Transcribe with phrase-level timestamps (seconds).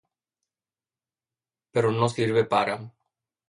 [1.71, 2.75] pero no sirve para